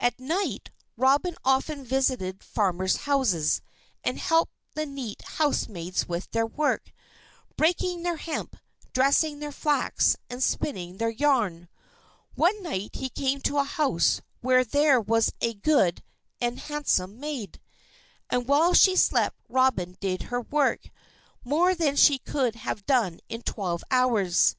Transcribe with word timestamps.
At 0.00 0.18
night 0.18 0.70
Robin 0.96 1.36
often 1.44 1.84
visited 1.84 2.42
farmers' 2.42 2.96
houses, 3.06 3.62
and 4.02 4.18
helped 4.18 4.50
the 4.74 4.86
neat 4.86 5.22
housemaids 5.22 6.08
with 6.08 6.28
their 6.32 6.46
work, 6.48 6.92
breaking 7.56 8.02
their 8.02 8.16
hemp, 8.16 8.56
dressing 8.92 9.38
their 9.38 9.52
flax, 9.52 10.16
and 10.28 10.42
spinning 10.42 10.96
their 10.96 11.10
yarn. 11.10 11.68
One 12.34 12.60
night 12.64 12.96
he 12.96 13.08
came 13.08 13.40
to 13.42 13.58
a 13.58 13.62
house 13.62 14.20
where 14.40 14.64
there 14.64 15.00
was 15.00 15.30
a 15.40 15.54
good 15.54 16.02
and 16.40 16.58
handsome 16.58 17.20
maid. 17.20 17.60
And 18.30 18.48
while 18.48 18.74
she 18.74 18.96
slept 18.96 19.38
Robin 19.48 19.96
did 20.00 20.22
her 20.22 20.40
work, 20.40 20.90
more 21.44 21.72
than 21.76 21.94
she 21.94 22.18
could 22.18 22.56
have 22.56 22.84
done 22.84 23.20
in 23.28 23.42
twelve 23.42 23.84
hours. 23.92 24.56